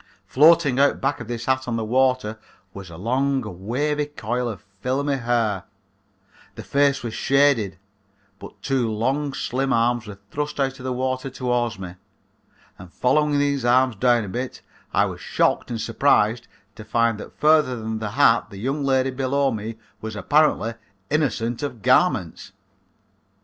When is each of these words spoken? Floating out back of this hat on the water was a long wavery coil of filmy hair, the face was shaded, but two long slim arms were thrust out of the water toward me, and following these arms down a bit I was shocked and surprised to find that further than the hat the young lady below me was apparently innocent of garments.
Floating 0.25 0.79
out 0.79 0.99
back 0.99 1.19
of 1.19 1.27
this 1.27 1.45
hat 1.45 1.67
on 1.67 1.75
the 1.75 1.85
water 1.85 2.39
was 2.73 2.89
a 2.89 2.97
long 2.97 3.39
wavery 3.67 4.07
coil 4.07 4.49
of 4.49 4.63
filmy 4.79 5.17
hair, 5.17 5.65
the 6.55 6.63
face 6.63 7.03
was 7.03 7.13
shaded, 7.13 7.77
but 8.39 8.59
two 8.63 8.89
long 8.89 9.31
slim 9.31 9.71
arms 9.71 10.07
were 10.07 10.17
thrust 10.31 10.59
out 10.59 10.79
of 10.79 10.83
the 10.85 10.91
water 10.91 11.29
toward 11.29 11.77
me, 11.77 11.97
and 12.79 12.91
following 12.91 13.37
these 13.37 13.63
arms 13.63 13.95
down 13.95 14.23
a 14.23 14.27
bit 14.29 14.63
I 14.91 15.05
was 15.05 15.21
shocked 15.21 15.69
and 15.69 15.79
surprised 15.79 16.47
to 16.73 16.83
find 16.83 17.19
that 17.19 17.37
further 17.39 17.75
than 17.75 17.99
the 17.99 18.09
hat 18.09 18.49
the 18.49 18.57
young 18.57 18.83
lady 18.83 19.11
below 19.11 19.51
me 19.51 19.77
was 20.01 20.15
apparently 20.15 20.73
innocent 21.11 21.61
of 21.61 21.83
garments. 21.83 22.53